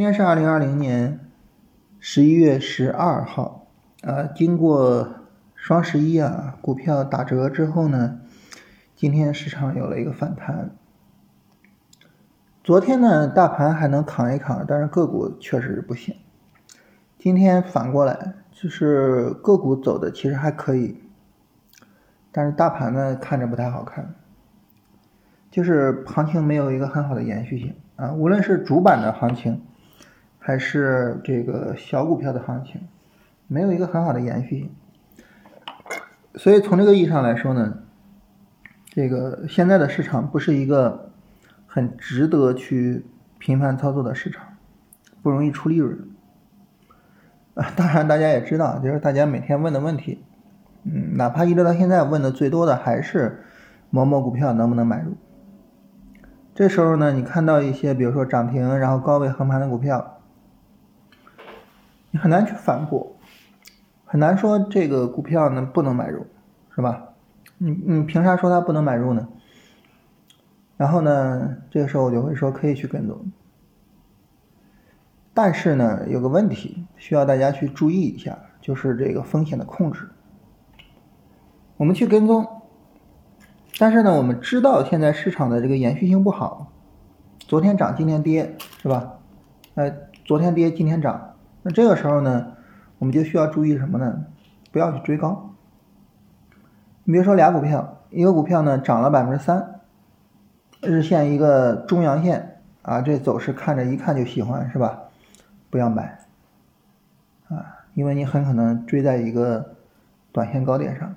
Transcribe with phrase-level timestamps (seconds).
[0.00, 1.20] 今天是二零二零年
[1.98, 3.66] 十一月十二号，
[4.00, 5.06] 呃，经过
[5.54, 8.18] 双十一啊，股票打折之后呢，
[8.96, 10.70] 今天市场有了一个反弹。
[12.64, 16.16] 昨天呢，大盘还能扛一扛，但是个股确实是不行。
[17.18, 20.98] 今天反过来，就是个股走的其实还可以，
[22.32, 24.14] 但是大盘呢看着不太好看，
[25.50, 29.60] 就是行情没有一个很好的延续性啊，无论是主板的行情。
[30.42, 32.80] 还是这个小股票的行情，
[33.46, 34.70] 没有一个很好的延续性，
[36.34, 37.78] 所以从这个意义上来说呢，
[38.86, 41.12] 这个现在的市场不是一个
[41.66, 43.04] 很值得去
[43.38, 44.56] 频繁操作的市场，
[45.22, 46.08] 不容易出利润。
[47.54, 50.24] 啊，当然大家也知道，就是大家每天问的问题，
[50.84, 53.44] 嗯，哪怕一直到现在问的最多的还是
[53.90, 55.16] 某某股票能不能买入。
[56.54, 60.16] 这时候呢，你看到一些比如说涨停然后高位横盘的股票。
[62.10, 63.16] 你很难去反驳，
[64.04, 66.26] 很难说这个股票呢不能买入，
[66.74, 67.08] 是吧？
[67.58, 69.28] 你你凭啥说它不能买入呢？
[70.76, 73.30] 然后呢，这个时候我就会说可以去跟踪，
[75.34, 80.08] 但是呢，有个问题需要大家去注意一下，就是这个风险的控制。
[81.76, 82.62] 我们去跟踪，
[83.78, 86.72] 但是呢，我们知道现在市场的这个延续性不好，
[87.38, 89.18] 昨天涨今天跌，是吧？
[89.74, 89.94] 呃，
[90.24, 91.29] 昨天跌今天涨。
[91.62, 92.52] 那这个时候呢，
[92.98, 94.24] 我们就需要注意什么呢？
[94.72, 95.54] 不要去追高。
[97.04, 99.80] 你比如说俩股票，一个股票呢涨了百分之三，
[100.80, 105.00] 日线一个中阳线啊，这走势看着一看就喜欢是吧？
[105.70, 106.18] 不要买
[107.48, 109.74] 啊，因为你很可能追在一个
[110.32, 111.14] 短线高点上。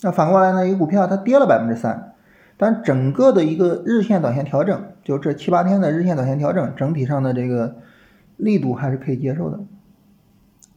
[0.00, 2.12] 那反过来呢，一个股票它跌了百分之三，
[2.56, 7.76] 但整个的一个日线短线调整，就这七八天的日线短线调整，整体上的这个
[8.36, 9.60] 力度还是可以接受的。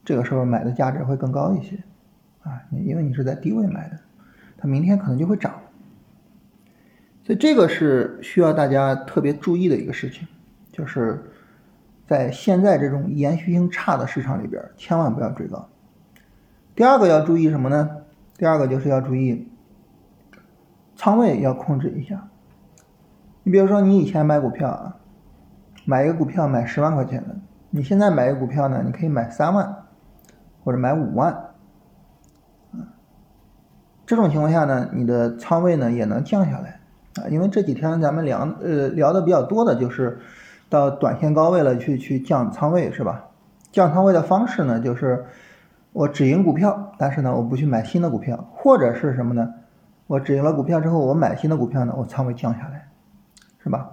[0.04, 1.76] 这个时候买的价值会更高一些，
[2.42, 3.98] 啊，因为你是在低位买的，
[4.56, 5.54] 它明天可能就会涨，
[7.24, 10.26] 所以这个是需要大家特别注意的一个事情，
[10.72, 11.30] 就是
[12.06, 15.68] 在现在这种延续性差的市场里边，千万不要追高。
[16.74, 17.98] 第二个要注意什么呢？
[18.38, 19.48] 第二个就是要注意
[20.96, 22.28] 仓位要控制一下。
[23.42, 24.96] 你比如说，你以前买股票啊，
[25.84, 27.36] 买一个股票买十万块钱的，
[27.70, 29.84] 你现在买一股票呢，你可以买三万。
[30.64, 31.32] 或者买五万，
[32.72, 32.92] 啊，
[34.04, 36.80] 这种情况下呢，你的仓位呢也能降下来
[37.14, 40.18] 啊，因为这几天咱们聊呃聊的比较多的就是
[40.68, 43.28] 到短线高位了去去降仓位是吧？
[43.72, 45.24] 降仓位的方式呢，就是
[45.92, 49.54] 我止盈股票，但是呢我不去买新的股票，或者是什么呢？
[50.06, 52.88] 我止盈了股票之后，我买新的股票呢，我仓位降下来，
[53.62, 53.88] 是吧？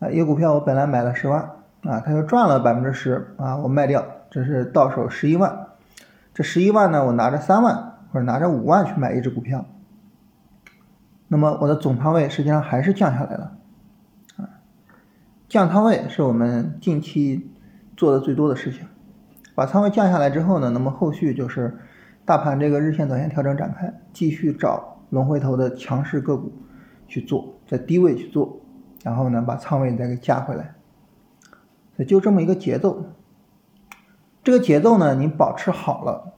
[0.00, 1.50] 啊，一个股票我本来买了十万
[1.82, 5.66] 啊，他又赚了百分之十啊，我卖掉，这是到手十一万。
[6.34, 9.64] 这十一万呢，我拿着三万或者拿着五万去买一只股票，
[11.28, 13.56] 那么我的总仓位实际上还是降下来了，
[14.36, 14.48] 啊，
[15.48, 17.50] 降仓位是我们近期
[17.96, 18.86] 做的最多的事情。
[19.54, 21.76] 把仓位降下来之后呢，那么后续就是
[22.24, 26.52] 大盘这个日线、短线调整展开，继续找龙回头的强势个股
[27.08, 28.60] 去做，在低位去做，
[29.02, 30.76] 然后呢把仓位再给加回来，
[32.04, 33.06] 就这么一个节奏。
[34.44, 36.32] 这个节奏呢，你保持好了，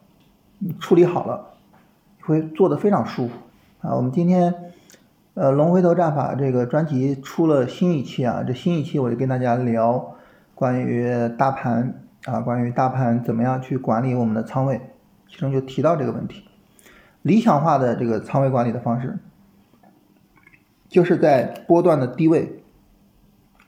[0.58, 1.54] 你处理好了，
[2.22, 3.34] 会做的非常舒服
[3.80, 3.94] 啊。
[3.94, 4.72] 我们今天，
[5.34, 10.16] 呃，龙回头战法这个专辑出了新一期啊，这新一期我就跟大家聊
[10.54, 14.80] 关于大盘啊，关于大盘怎么样去管理我们的仓位，
[15.28, 16.44] 其中就提到这个问题。
[17.22, 19.18] 理想化的这个仓位管理的方式，
[20.88, 22.64] 就是在波段的低位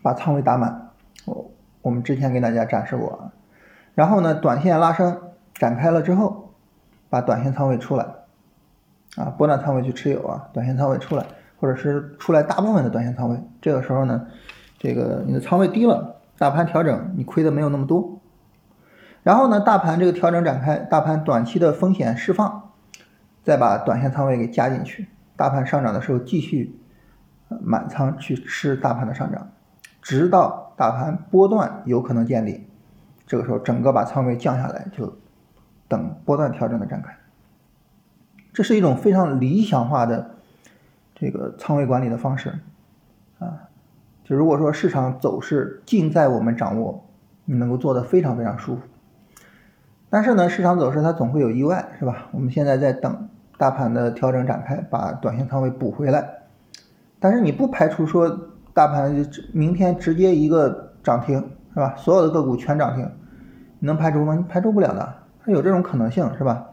[0.03, 0.91] 把仓位打满。
[1.27, 1.52] 我
[1.83, 3.33] 我们之前给大家展示过啊。
[3.95, 5.21] 然后呢，短线拉升
[5.53, 6.55] 展开了之后，
[7.11, 8.07] 把短线仓位出来，
[9.17, 11.27] 啊，波段仓位去持有啊，短线仓位出来，
[11.61, 13.39] 或者是出来大部分的短线仓位。
[13.61, 14.27] 这个时候呢，
[14.79, 18.19] 这个你的仓位低了，大盘调整你亏的没有那么多。
[19.23, 22.71] 然后呢，大盘这个调整展开，大盘短期的风险释放，
[23.45, 26.81] 再把短线仓位给加进去，大盘上涨的时候继续
[27.61, 29.51] 满仓去吃大盘的上涨，
[30.03, 32.67] 直到大盘波段有可能见底。
[33.27, 35.17] 这个时候，整个把仓位降下来，就
[35.89, 37.17] 等波段调整的展开。
[38.53, 40.33] 这是一种非常理想化的
[41.15, 42.59] 这个仓位管理的方式
[43.39, 43.71] 啊。
[44.25, 47.05] 就如果说市场走势尽在我们掌握，
[47.47, 48.83] 你能够做得非常非常舒服。
[50.11, 52.29] 但是呢，市场走势它总会有意外，是吧？
[52.33, 56.43] 我们现在在等大盘的调整展开，把短线仓位补回来。
[57.19, 58.29] 但是你不排除说
[58.75, 61.43] 大盘明天直接一个涨停。
[61.75, 61.95] 是吧？
[61.97, 63.11] 所有的个股全涨停，
[63.79, 64.35] 你能排除吗？
[64.35, 66.67] 你排除不了的，它有这种可能性，是吧？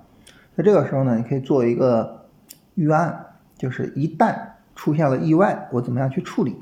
[0.58, 2.26] 在这个时候呢，你可以做一个
[2.76, 4.36] 预案，就是一旦
[4.76, 6.62] 出现了意外，我怎么样去处理？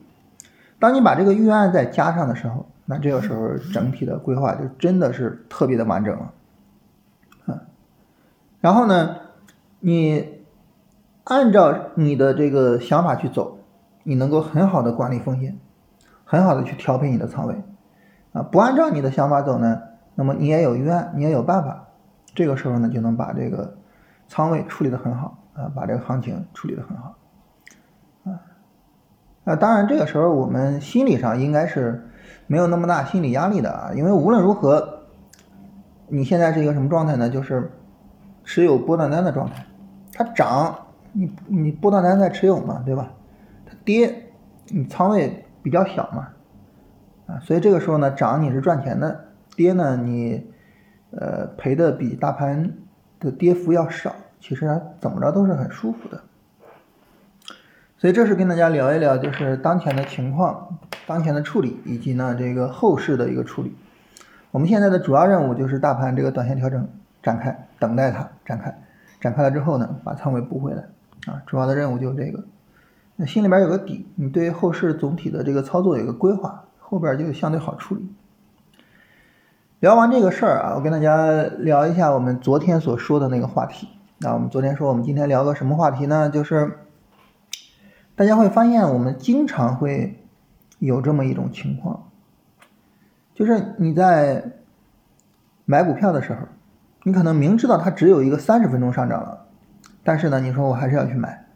[0.77, 6.33] 当你把这个预案再加上的时候，那这个时候整体的规划就真的是特别的完整了，
[7.47, 7.59] 嗯。
[8.61, 9.15] 然后呢，
[9.79, 10.43] 你
[11.23, 13.56] 按照你的这个想法去走，
[14.07, 15.57] 你能够很好的管理风险，
[16.23, 17.61] 很好的去调配你的仓位，
[18.31, 19.81] 啊，不按照你的想法走呢，
[20.15, 21.89] 那么你也有预案，你也有办法，
[22.33, 23.75] 这个时候呢，就能把这个
[24.29, 27.17] 仓位处理的很好，啊，把这个行情处理的很好
[28.23, 28.39] 啊。
[29.43, 32.09] 那当然，这个时候我们心理上应该是
[32.47, 35.01] 没有那么大心理压力的啊，因为无论如何，
[36.07, 37.29] 你现在是一个什么状态呢？
[37.29, 37.69] 就是
[38.45, 39.65] 持有波段单的状态。
[40.13, 40.73] 它涨，
[41.11, 43.11] 你你波段单在持有嘛，对吧？
[43.87, 44.33] 跌，
[44.67, 46.27] 你仓位比较小嘛，
[47.25, 50.45] 啊，所以这个时候呢，涨你是赚钱的，跌呢你
[51.11, 52.73] 呃赔的比大盘
[53.17, 56.21] 的跌幅要少，其实怎么着都是很舒服的。
[57.97, 63.73] 所以这是跟大家聊一聊，就是当前的情况、当前的处理，以及呢这个后市的一个处理。
[64.51, 66.85] 我们现在的主要任务就是大盘这个短线调整
[67.23, 68.77] 展开，等待它展开，
[69.21, 70.83] 展开了之后呢，把仓位补回来
[71.25, 71.41] 啊。
[71.47, 72.43] 主要的任务就是这个。
[73.17, 78.07] 那心里边有个底，你对后市总体的这个操作有个规划，后边就相对好处理。
[79.81, 83.89] 聊完这个事儿啊，我跟大家聊一下我们昨天所说的那个话题。
[84.19, 86.29] 那我们昨天说，我们今天聊个什么话题呢？
[86.29, 86.77] 就是。
[88.15, 90.25] 大家会发现，我们经常会
[90.79, 92.09] 有这么一种情况，
[93.35, 94.43] 就是你在
[95.65, 96.39] 买股票的时候，
[97.03, 99.45] 你可能明知道它只有一个三十分钟上涨了，
[100.03, 101.46] 但是呢，你说我还是要去买。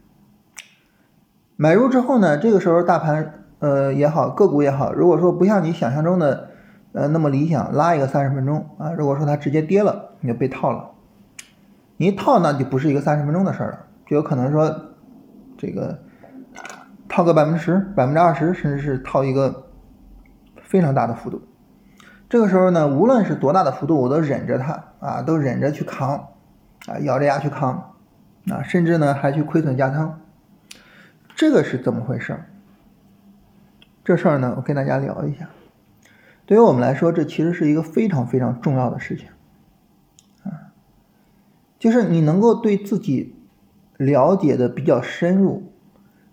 [1.61, 6.49] 买入之后呢，这个时候大盘呃也好，个股也好，如果说不像你想象中的
[6.91, 10.89] 呃那么理想，拉一个三十分钟啊，如果说它直接跌了，你就被套了。
[11.97, 14.75] 你一套那就不是一个三十分钟的事儿了，就有可能说
[15.55, 15.99] 这个。
[17.07, 19.65] 套个百分之十、百分之二十，甚至是套一个
[20.63, 21.41] 非常大的幅度。
[22.27, 26.29] 这个时候呢，无论是多大的幅度，我都忍着它啊，都忍着去扛
[26.87, 27.91] 啊，咬着牙去扛
[28.49, 30.21] 啊，甚至呢还去亏损加仓。
[31.41, 32.37] 这个是怎么回事？
[34.03, 35.49] 这事儿呢，我跟大家聊一下。
[36.45, 39.27] 对于我们来说，这其实是一个非常非常重要的事情
[40.43, 40.69] 啊，
[41.79, 43.33] 就是你能够对自己
[43.97, 45.63] 了解的比较深入。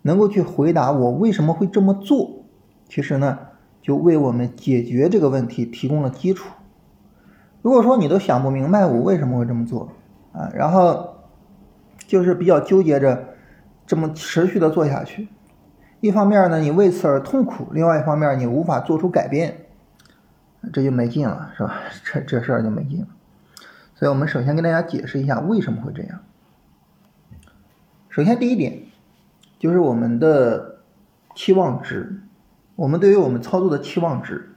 [0.03, 2.43] 能够去回答我为什么会这么做，
[2.87, 3.39] 其实呢，
[3.81, 6.51] 就为我们解决这个问题提供了基础。
[7.63, 9.89] 如果说你都想不明白我为什么会这么做
[10.33, 11.15] 啊，然后
[11.97, 13.29] 就是比较纠结着
[13.89, 15.27] 这么持续的做下去，
[15.99, 19.65] 一方面呢你为此而痛苦，另外一方面你无法做出改变，
[20.71, 21.81] 这就没劲了，是吧？
[22.03, 23.07] 这这事儿就没劲了。
[23.95, 26.19] 所以我们首先跟大家解释一下为什么会这样。
[28.09, 28.83] 首先第一点。
[29.57, 30.77] 就是我们的
[31.35, 32.21] 期望值，
[32.77, 34.55] 我们对于我们操作的期望值，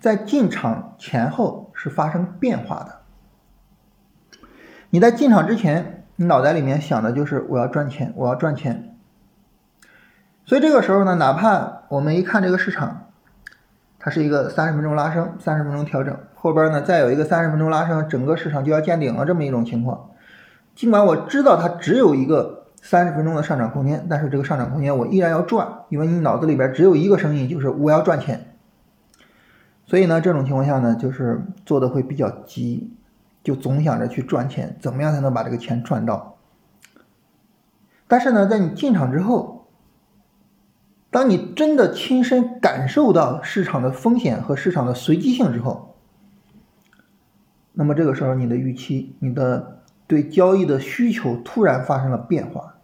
[0.00, 4.48] 在进场前后是发生变化的。
[4.90, 8.96] 你在进场之前，你脑袋里面想的就是我要赚钱，我要赚钱。
[10.44, 13.08] 所以这个时候呢，哪怕我们一看这个市场，
[13.98, 20.10] 它是一个三十分钟拉升，三十分钟调整，后边呢再有一个三十分钟拉升，整个市场就要见顶了这么一种情况，
[20.74, 22.62] 尽管我知道它只有一个。
[22.86, 28.54] 三十分钟的上涨空间，但是这个上涨空间我依然要赚，因为你脑子里边只有一个声音，就是我要赚钱。
[29.86, 32.94] 所以呢，这种情况下呢，就是做的会比较急，
[33.44, 36.38] 就总想着去赚钱，怎么样才能把这个钱赚到？
[38.08, 39.68] 但是呢，在你进场之后，
[41.10, 45.94] 当你真的亲身感受到市场的风险和市场的随机性之后，
[47.72, 52.74] 那么这个时候你的预期，你的对交易的需求突然发生了变化。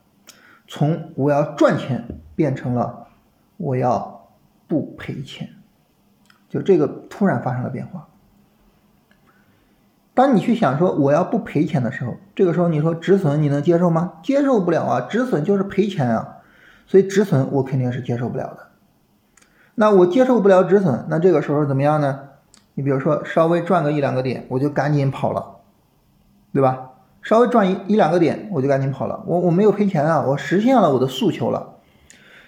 [0.69, 3.09] 从我要赚钱变成了
[3.57, 4.29] 我要
[4.69, 5.49] 不赔钱，
[6.49, 8.09] 就这个突然发生了变化。
[10.13, 14.15] 当你去想说我要不赔钱的时候，这个时候你说止损你能接受吗？
[14.23, 16.37] 接受不了啊，止损就是赔钱啊，
[16.87, 18.67] 所以止损我肯定是接受不了的。
[19.77, 22.21] 那我接受不了止损，那这个时候怎么样呢？
[22.75, 25.57] 你比如说稍微赚个一两个点，我就赶紧跑了，
[26.53, 26.91] 对吧？
[27.23, 29.23] 稍微赚一一两个点，我就赶紧跑了。
[29.27, 31.75] 我我没有赔钱啊，我实现了我的诉求了。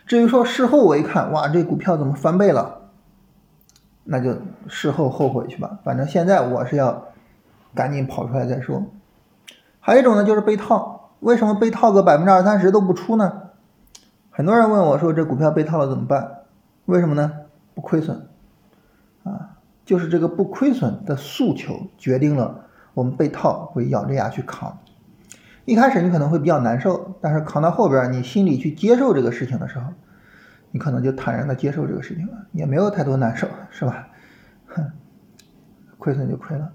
[0.07, 2.81] 至于说事后我一看，哇，这股票怎么翻倍了？
[4.05, 4.35] 那就
[4.69, 5.79] 事后后悔去吧。
[5.85, 7.12] 反正现在我是要
[7.75, 8.85] 赶紧跑出来再说。
[9.81, 11.11] 还有一种呢，就是被套。
[11.21, 13.51] 为什么被套个百分之二三十都不出呢？
[14.31, 16.39] 很多人问我说，这股票被套了怎么办？
[16.87, 17.33] 为什么呢？
[17.75, 18.27] 不亏损
[19.23, 19.57] 啊。
[19.85, 24.79] 就是这个不亏损的诉求决定了我们被套会咬着牙去扛。
[25.65, 29.93] 一开始你可能会比较难受，但是扛到后边，你心里去接受这个事情的时候，
[30.71, 34.09] 你可能就坦然的接受这个事情了，也没有太多难受，是吧？
[34.67, 34.91] 哼，
[35.99, 36.73] 亏损就亏了，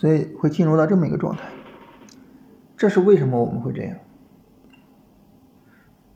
[0.00, 1.42] 所以会进入到这么一个状态。
[2.74, 3.98] 这是为什么我们会这样？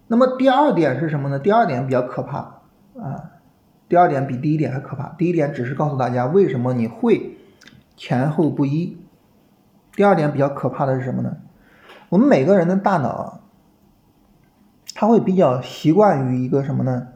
[0.06, 1.38] 那么第二点是什么呢？
[1.38, 2.62] 第二点比较可怕
[2.98, 3.32] 啊，
[3.86, 5.10] 第二点比第一点还可怕。
[5.18, 7.36] 第一点只是告诉大家为什么你会
[7.94, 8.96] 前后不一。
[9.94, 11.36] 第二点比较可怕的是什么呢？
[12.08, 13.42] 我们每个人的大脑，
[14.94, 17.08] 他会比较习惯于一个什么呢？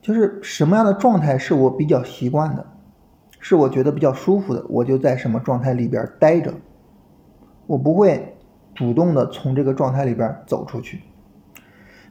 [0.00, 2.66] 就是什么样的状态是我比较习惯的，
[3.46, 6.54] 是我觉得比较舒服的，我就在什么状态里边待着，
[7.66, 8.38] 我不会
[8.74, 11.02] 主动的从这个状态里边走出去。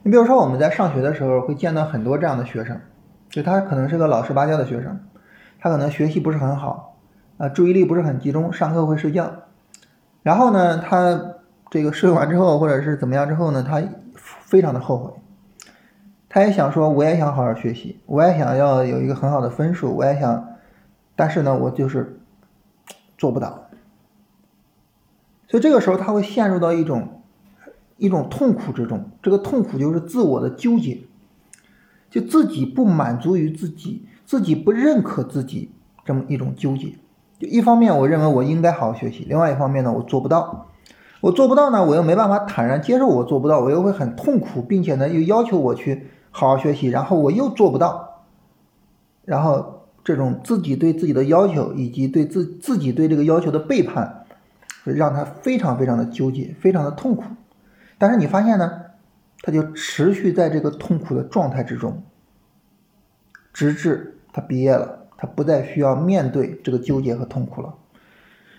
[0.04, 2.80] 你比如说我们在上学的时候会见到很多这样的学生，
[3.28, 5.00] 就他可能是个老实巴交的学生，
[5.58, 7.00] 他可能学习不是很好
[7.36, 9.32] 啊，注意力不是很集中，上课会睡觉。
[10.22, 11.34] 然后呢，他
[11.68, 13.82] 这个睡完之后，或者是怎么样之后呢，他
[14.14, 15.10] 非常的后悔。
[16.28, 20.53] 他也想说，我也想好好学习，我也想要有一个很好的分数，我也想，
[21.16, 22.20] 但是呢，我就是
[23.16, 23.68] 做不到。
[25.48, 27.22] 所以这个时候他会陷入到一种
[27.96, 31.02] 一种痛苦之中，这个痛苦就是自我的纠结，
[32.10, 35.70] 就自己不满足于自己，自己不认可自己
[36.04, 36.94] 这么一种纠结。
[37.38, 40.68] 就一方面，我认为我应该好好学习；另外一方面呢，我做不到。
[41.20, 48.24] 我做不到呢，我又没办法坦然接受我做不到，我又会很痛苦，并且呢，又要求我去好好学习，然后我又做不到。
[49.24, 54.26] 然后这种自己对自己的要求，以及对自自己对这个要求的背叛，
[54.84, 57.24] 会让他非常非常的纠结，非常的痛苦。
[57.98, 58.82] 但是你发现呢，
[59.40, 62.04] 他就持续在这个痛苦的状态之中，
[63.52, 65.00] 直至他毕业了。
[65.16, 67.72] 他不再需要面对这个纠结和痛苦了，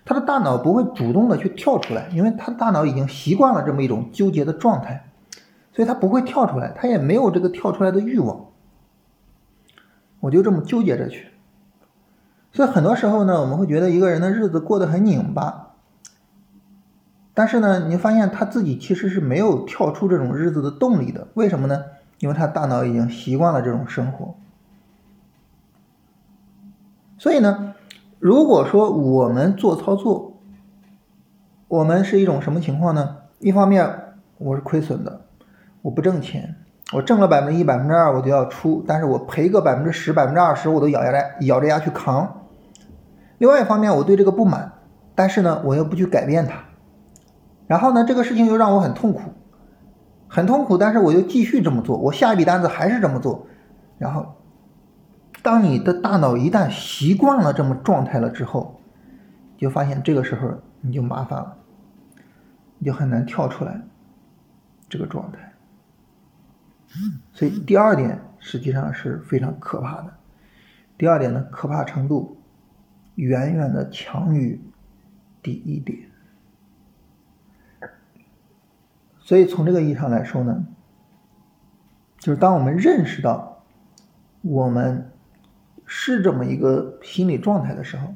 [0.05, 5.11] 他的大脑不会主动的去跳出来，因为他大脑已经习惯了这么一种纠结的状态，
[5.73, 8.45] 所以他不会跳出来，他也没有这个跳出来的欲望。
[10.21, 11.27] 我就这么纠结着去，
[12.55, 15.73] 所以很多时候呢，我们会觉得一个人的日子过得很拧巴，
[17.33, 21.83] 但是呢，你发现他自己其实是没有跳出这种日子的动力的，为什么呢？
[22.19, 24.35] 因为他大脑已经习惯了这种生活。
[27.17, 27.73] 所以呢，
[28.19, 30.37] 如果说我们做操作，
[31.67, 33.17] 我们是一种什么情况呢？
[33.39, 35.25] 一方面我是亏损的，
[35.81, 36.55] 我不挣钱，
[36.93, 42.43] 我挣了百分之一、百分之二我就要出，但是我赔个百分之十、百分之二十我都咬牙来咬着牙去扛。
[43.37, 44.73] 另外一方面我对这个不满，
[45.15, 46.65] 但是呢我又不去改变它，
[47.67, 49.21] 然后呢这个事情又让我很痛苦，
[50.27, 53.47] 很痛苦，但是我又继续这么做，我下一笔单子还是这么做，
[53.97, 54.33] 然后。
[55.43, 58.81] 当你的大脑一旦习惯了这么状态了之后，
[59.57, 60.51] 就发现这个时候
[60.81, 61.57] 你就麻烦了，
[62.79, 63.79] 你就很难跳出来
[64.89, 65.53] 这个状态。
[67.31, 70.15] 所以第二点实际上是非常可怕的。
[70.97, 72.34] 第二点呢，可怕程度
[73.15, 74.61] 远远的强于
[75.41, 75.99] 第一点。
[79.19, 80.65] 所以从这个意义上来说呢，
[82.19, 83.63] 就是当我们认识到
[84.41, 85.11] 我们。
[85.87, 88.15] 是这么一个心理状态的时候，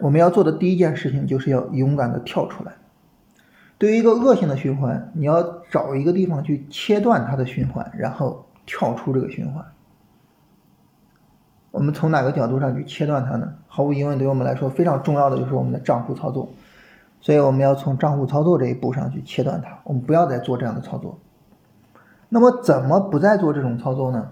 [0.00, 2.74] 我们要做的第一件事情就是要勇敢的跳出来。
[3.78, 9.64] 对于一个恶性的循环，你要找一个地方去切断它的循环，然后跳出这个循环。
[11.70, 13.54] 我们从哪个角度上去切断它呢？
[13.68, 16.48] 毫无疑问，对于我们来说非常重要的就是我们的账户操作。
[17.20, 21.18] 所以我们要从账户操作这一步上去切断它，我们不要再做这样的操作。
[22.30, 24.30] 那么，怎么不再做这种操作呢？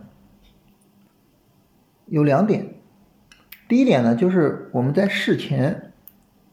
[2.07, 2.75] 有两点，
[3.69, 5.93] 第一点呢，就是我们在事前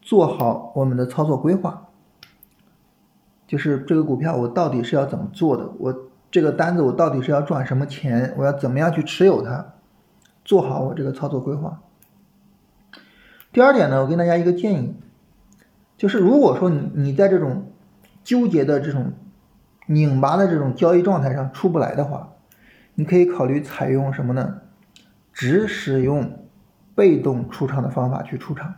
[0.02, 1.88] 做好我们的操作规划，
[3.46, 5.94] 就是这个股票我到底是要怎么做的，我
[6.30, 9.72] 这个单子我到底是要赚什么钱，我要怎么样去持有它，
[10.46, 11.82] 做好我这个操作规划。
[13.52, 14.94] 第二点呢，我给大家一个建议，
[15.96, 17.72] 就是如果说你你在这种
[18.22, 19.12] 纠结的这种
[19.86, 22.34] 拧巴的这种交易状态上出不来的话，
[22.94, 24.60] 你可以考虑采用什么呢？
[25.32, 26.46] 只使用
[26.94, 28.76] 被动出场的方法去出场，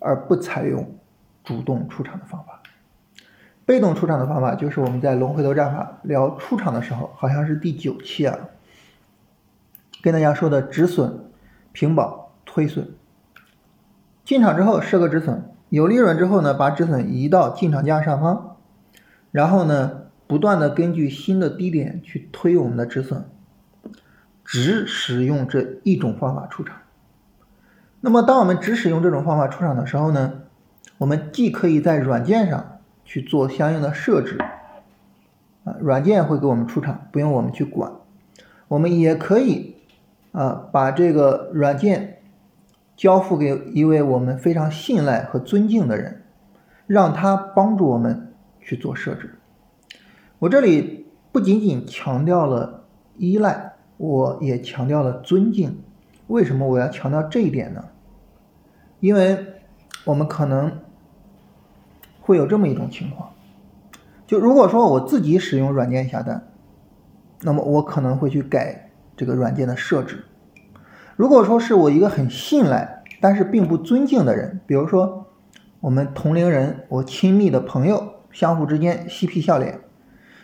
[0.00, 0.98] 而不采用
[1.44, 2.60] 主动出场的方法。
[3.64, 8.38] 被动出场的方法就是我们在龙回头战法聊出场的时候，好像是第九期啊，
[10.06, 11.18] 跟大家说的止损、
[11.72, 12.94] 平保、推损。
[14.24, 18.56] 进场之后设个止损，有利润之后呢，把止损移到进场价上方，
[19.32, 23.24] 然后呢，不断的根据新的低点去推我们的止损。
[24.44, 26.76] 只使用这一种方法出场。
[28.00, 30.42] 那么，当我们只使用这种方法出场的时候呢，
[30.98, 34.38] 我们既可以在软件上去做相应的设置，
[35.64, 37.90] 啊，软件会给我们出场，不用我们去管。
[38.68, 39.75] 我们也可以
[40.36, 42.18] 啊，把这个软件
[42.94, 46.24] 交付给一位我们非常信赖和尊敬的人，
[46.86, 49.38] 让他帮助我们去做设置。
[50.38, 52.84] 我这里不仅仅强调了
[53.16, 55.78] 依赖，我也强调了尊敬。
[56.26, 57.82] 为什么我要强调这一点呢？
[59.00, 59.38] 因为
[60.04, 60.70] 我们可能
[62.20, 63.30] 会有这么一种情况，
[64.26, 66.46] 就如果说我自己使用软件下单，
[67.40, 68.85] 那么我可能会去改
[69.16, 70.24] 这个软件的设置。
[71.16, 75.26] 如果说是我一个很信赖但是并不尊敬的人，比如说
[75.80, 79.80] 我们同龄人、我亲密的朋友，相互之间嬉皮笑脸。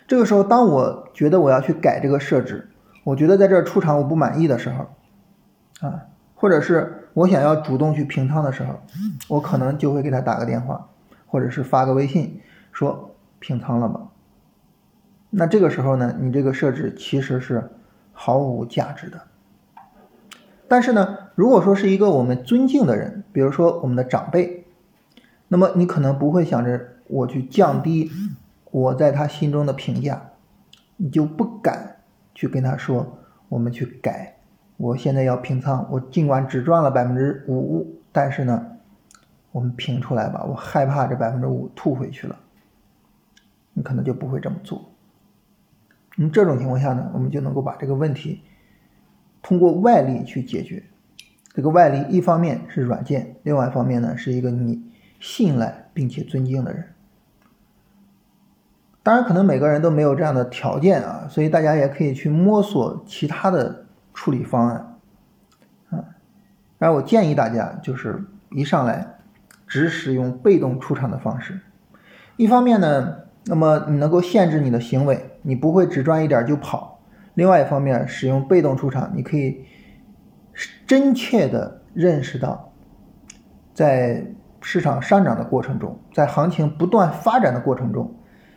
[0.07, 2.71] 这个时候，当我觉得我要去改这个设置，
[3.05, 6.03] 我觉得在这出厂我不满意的时候，啊，
[6.35, 8.81] 或者是我想要主动去平仓的时候，
[9.29, 10.89] 我可能就会给他打个电话，
[11.27, 12.41] 或者是发个微信
[12.73, 14.01] 说平仓了吧。
[15.31, 17.71] 那这个时候呢，你这个设置其实是
[18.13, 19.23] 毫无价值的。
[20.69, 24.65] 但是呢，如果说是一个我们尊敬的人，比如说我们的长辈，
[25.49, 28.11] 那么你可能不会想着我去降低。
[28.71, 30.31] 我在他心中的评价，
[30.97, 31.97] 你就不敢
[32.35, 33.19] 去跟他说，
[33.51, 34.37] 我们去改。
[34.79, 38.67] 我现在要平仓，我尽管只赚了百分之五，但是呢，
[39.51, 40.43] 我们平出来吧。
[40.49, 42.39] 我害怕这百分之五吐回去了，
[43.75, 44.92] 你可能就不会这么做。
[46.17, 48.43] 那么这种情况下呢，我们就能够把这个问题
[49.43, 50.83] 通过外力去解决。
[51.55, 54.83] 这个外力一方面是软件，另外一方面呢是一个你
[55.21, 56.89] 信赖并且尊敬的人。
[59.03, 63.85] 当然，可能每个人都没有这样的条件啊，所以大家也可以去摸索其他的
[64.15, 64.97] 处理方案，
[65.91, 66.05] 啊，
[66.79, 69.19] 而我建议大家就是一上来
[69.67, 71.61] 只使用被动出场的方式，
[72.37, 77.01] 一方面呢，那么你能够限制你的行为，你不会只赚一点就跑；
[77.35, 79.65] 另外一方面，使用被动出场，你可以
[80.87, 82.73] 真切的认识到，
[83.75, 84.25] 在
[84.61, 88.15] 市场上涨的过程中，在行情不断发展的过程中。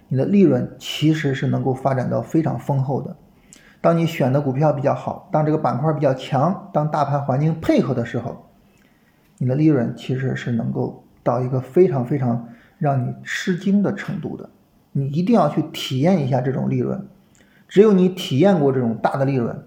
[0.07, 3.17] 你的利润其实是能够发展到非常丰厚的。
[3.81, 8.45] 当你选的股票比较好，当这个板块比较强，当大盘环境配合的时候，
[9.39, 14.47] 你的利润其实是能够到一个非常非常让你吃惊的程度的。
[14.97, 17.05] 你一定要去体验一下这种利润，
[17.67, 19.61] 只有你体验过这种大的利润，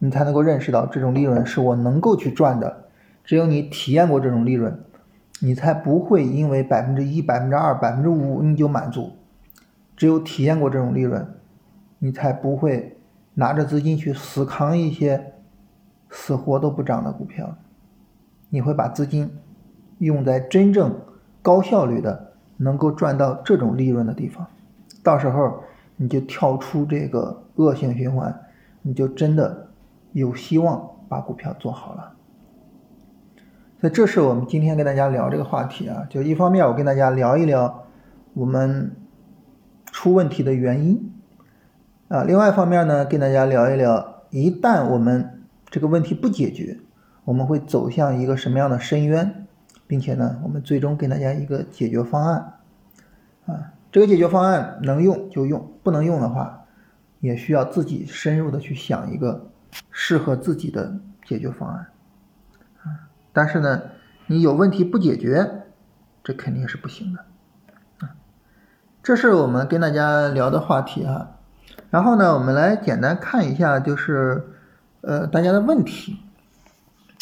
[0.00, 2.84] 你才能够认识到这种利润是我能够去赚的。
[3.24, 4.78] 只有你体验过这种利润，
[5.40, 9.12] 你才不会因为百分之一、百分之二、百分之五你就满足。
[9.96, 11.26] 只有体验过这种利润，
[11.98, 12.98] 你才不会
[13.32, 15.32] 拿着资金去死扛一些
[16.10, 17.56] 死活都不涨的股票。
[18.50, 19.30] 你会把资金
[19.96, 21.00] 用在真正
[21.40, 22.27] 高效率的、
[22.58, 24.46] 能够赚到这种利润的地方。
[25.02, 25.64] 到时候
[25.96, 28.38] 你就跳出这个恶性循环，
[28.82, 29.68] 你就真的
[30.12, 32.12] 有希望把股票做好了。
[33.80, 36.06] 所以，这是我们今天跟大家聊这个话题啊。
[36.10, 37.86] 就一方面，我跟大家聊一聊
[38.34, 38.92] 我们。
[39.90, 41.10] 出问题的原因
[42.08, 46.78] 啊，另外一方面呢，跟大家聊一聊，一旦我们这个问题不解决，
[47.24, 49.47] 我们会走向一个什么样的深渊，
[49.88, 52.54] 并且呢，我们最终给大家一个解决方案。
[53.46, 56.66] 啊，这个解决方案能用就用，不能用的话，
[57.18, 59.50] 也需要自己深入的去想一个
[59.90, 61.86] 适合自己的解决方案。
[62.84, 63.82] 啊，但是呢，
[64.26, 65.64] 你有问题不解决，
[66.22, 67.20] 这肯定是不行的。
[68.00, 68.14] 啊
[69.02, 71.38] 这是我们跟大家聊的话题啊，
[71.88, 74.46] 然后呢，我们来简单看一下，就是
[75.00, 76.18] 呃大家的问题。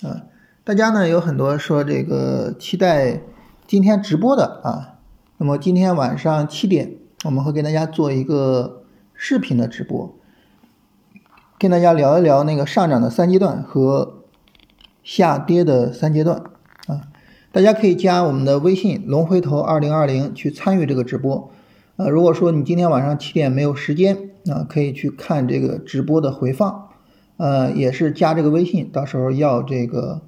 [0.02, 0.26] 啊，
[0.66, 3.20] 大家呢有很多说这个期待
[3.68, 4.98] 今天直播的啊，
[5.38, 8.82] 那么今天晚上七点我们会给大家做一个
[9.14, 10.12] 视频的直播，
[11.56, 14.24] 跟大家聊一聊那个上涨的三阶段和
[15.04, 16.42] 下跌的三阶段
[16.88, 17.02] 啊，
[17.52, 21.48] 大家可以加我们的微信龙回头二零二零去参与这个直播。
[21.94, 26.88] 呃，如果说你今天晚上七点没有时间啊，可以去看这个直播的回放，
[27.36, 30.22] 呃，也是加这个微信，到时候要这个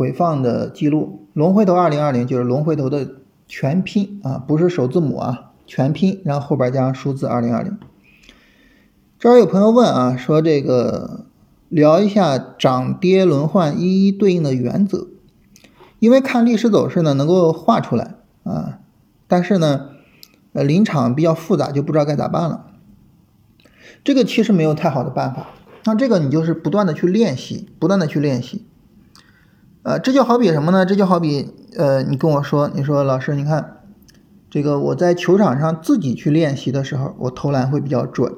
[0.00, 1.26] 回放的记录。
[1.34, 3.06] 龙回头二零二零就是龙回头的
[3.46, 7.76] 全拼啊，不是首字母啊，全拼，然后后边加上数字二零二零。
[9.18, 11.26] 这儿有朋友问啊，说这个
[11.68, 15.08] 聊一下涨跌轮换一一对应的原则，
[15.98, 18.78] 因为看历史走势呢能够画出来啊，
[19.28, 19.88] 但是呢。
[20.52, 22.66] 呃，临场比较复杂，就不知道该咋办了。
[24.02, 25.46] 这个其实没有太好的办法
[25.84, 28.66] 那这个你就是不断的去练习，不断的去练习。
[29.82, 30.84] 呃，这就好比什么呢？
[30.84, 33.78] 这就好比呃，你跟我说，你说老师，你看
[34.50, 38.30] 这个我在球场上自己去练习的时候，我投篮会比较准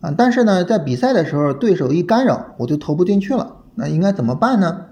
[0.00, 3.56] 啊，但是呢，在比赛的时候，对手一干扰，我就投不进去了。
[3.74, 4.86] 那应该怎么办呢？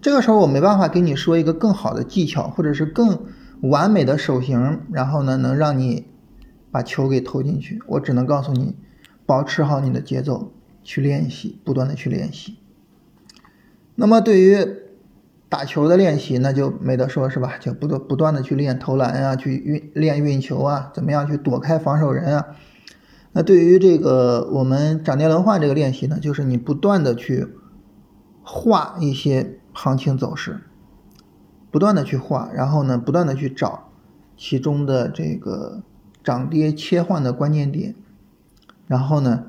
[0.00, 3.18] 这个时候我没办法给你说一个更好的技巧，或者是更
[3.62, 6.06] 完美的手型，然后呢，能让你
[6.70, 7.82] 把球给投进去。
[7.88, 8.76] 我只能告诉你，
[9.26, 10.52] 保持好你的节奏，
[10.84, 12.58] 去练习，不断的去练习。
[13.94, 14.56] 那么对于
[15.48, 17.58] 打球的练习，那就没得说，是吧？
[17.60, 22.56] 就不断不断的去练投篮啊，去运练运球啊，怎么样去躲开防守人啊？
[23.32, 27.48] 那对于这个我们涨跌轮换这个练习呢，就是你不断的去
[28.42, 30.60] 画一些行情走势，
[31.70, 33.90] 不断的去画，然后呢，不断的去找
[34.38, 35.82] 其中的这个
[36.24, 37.94] 涨跌切换的关键点，
[38.86, 39.44] 然后呢，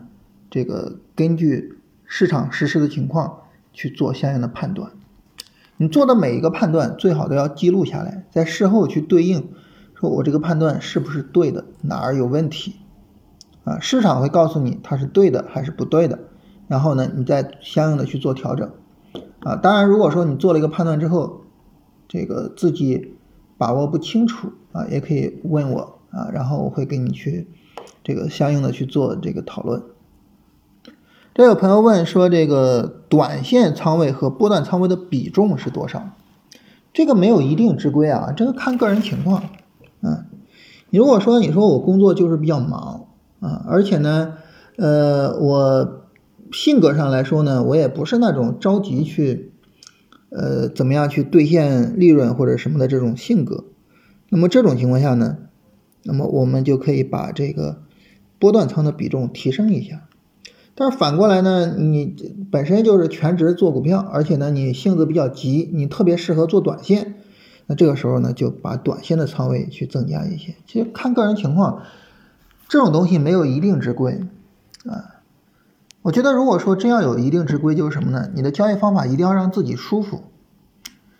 [0.49, 3.39] 这个根据市场实时的情况。
[3.73, 4.91] 去做相应的判断，
[5.77, 9.49] 你做的每一个判断最好都要记录下来，在事后去对应，
[9.95, 12.75] 说我这个判断是不是对的，哪儿有问题
[13.63, 13.79] 啊？
[13.79, 16.19] 市场会告诉你它是对的还是不对的，
[16.67, 18.71] 然后呢，你再相应的去做调整
[19.39, 19.55] 啊。
[19.55, 21.41] 当然，如果说你做了一个判断之后，
[22.07, 23.15] 这个自己
[23.57, 27.47] 把握不清楚啊，也可以问我啊，然后我会给你去
[28.03, 29.81] 这个相应的去做这个讨论。
[31.35, 36.11] 这有朋友问说，这个短线仓位和波段仓位的比重是多少？
[36.93, 39.45] 这个没有一定之规啊，这个看个人情况。
[40.01, 40.25] 嗯，
[40.91, 43.07] 如果说你说我工作就是比较忙
[43.39, 44.35] 啊，而且呢，
[44.77, 46.03] 呃，我
[46.51, 49.53] 性格上来说呢，我也不是那种着急去，
[50.29, 53.63] 呃，怎么样去兑现利润或者什么的这种性格。
[54.29, 55.37] 那么这种情况下呢，
[56.03, 57.81] 那么我们就可以把这个
[58.37, 60.03] 波段仓的比重提升一下。
[60.75, 62.15] 但是反过来呢，你
[62.51, 67.13] 本身就是全职做股票，而且呢，你性子比较急，你特别适合做短线，
[67.67, 70.55] 那这个时候呢，就把短线的仓位去增加一些。
[70.65, 71.83] 其实看个人情况，
[72.67, 74.21] 这种东西没有一定之规
[74.85, 75.21] 啊。
[76.01, 78.31] 我觉得如果说真要有一定之规，就是什么呢？
[78.33, 80.23] 你的交易方法一定要让自己舒服。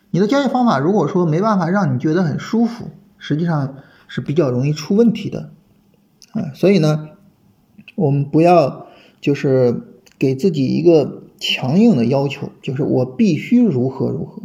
[0.10, 2.86] 你的交易方法如果说没办法让你觉得很舒服，
[3.20, 3.76] 实际上
[4.08, 5.52] 是比较容易出问题的
[6.32, 6.50] 啊。
[6.56, 7.10] 所以呢，
[7.94, 8.88] 我们不要。
[9.24, 9.82] 就是
[10.20, 14.44] 给自己一个强硬的要求，就是我必须如何如何。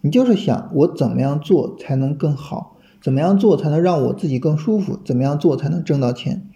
[0.00, 6.48] 你就是想我怎么样做才能更好，怎么样做才能让我自己更舒服，怎么样做才能挣到钱，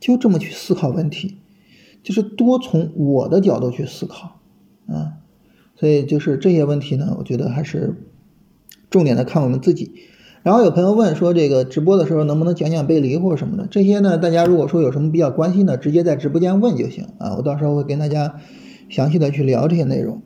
[0.00, 1.38] 就这么去思考问题，
[2.02, 4.40] 就是多从我的角度去思考
[4.88, 5.18] 啊。
[5.76, 7.94] 所以就是这些问题呢，我觉得还是
[8.90, 9.92] 重点的看我们自己。
[10.44, 13.66] 然后有朋友问说，这个直播的时候能不能讲讲背离或者什么的？
[13.70, 18.34] 这些呢，大家如果说有什么比较关心的，直接在直播间问就行啊，我到时候会跟大家
[18.90, 20.20] 详细的去聊这些内容。